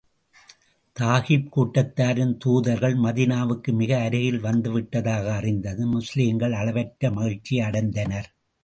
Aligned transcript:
தகீப் 0.95 1.51
கூட்டத்தாரின் 1.55 2.33
தூதர்கள் 2.37 2.95
மதீனாவுக்கு 2.97 3.71
மிக 3.73 3.99
அருகில் 3.99 4.39
வந்து 4.39 4.71
விட்டதாக 4.71 5.33
அறிந்ததும், 5.33 5.89
முஸ்லிம்கள் 5.89 6.53
அளவற்ற 6.53 7.11
மகிழ்ச்சி 7.11 7.59
அடைந்தனர். 7.59 8.29